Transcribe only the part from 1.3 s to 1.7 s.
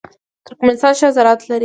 لري.